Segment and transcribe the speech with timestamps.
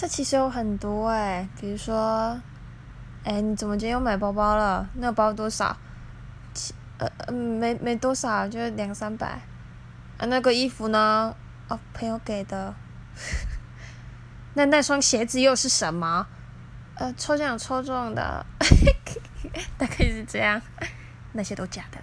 [0.00, 2.40] 这其实有很多哎，比如说，
[3.24, 4.88] 哎，你怎么今天又买包包了？
[4.94, 5.76] 那个包多少？
[6.98, 9.26] 呃呃，没没多少，就两三百。
[10.16, 11.34] 啊，那个衣服呢？
[11.66, 12.72] 哦，朋友给的。
[14.54, 16.28] 那那双鞋子又是什么？
[16.94, 18.46] 呃，抽奖抽中的，
[19.76, 20.62] 大概是这样，
[21.32, 21.98] 那些都假的。